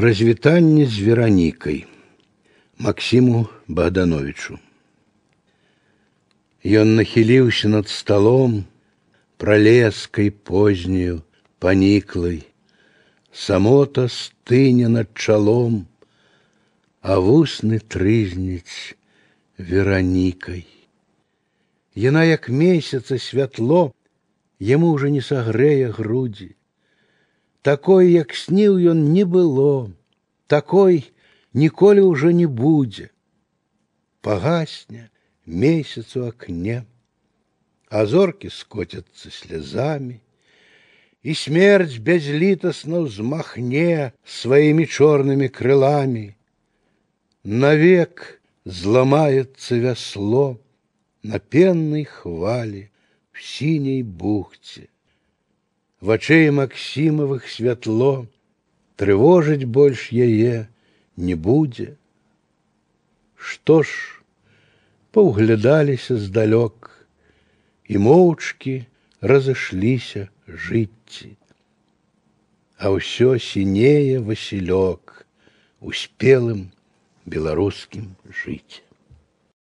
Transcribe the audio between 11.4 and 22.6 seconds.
паніклай, самота стыне над чалом, а вусны трызніць веранікай. Яна як